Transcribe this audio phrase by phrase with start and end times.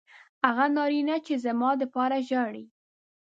[0.47, 2.65] هغه نارینه چې زما دپاره ژاړي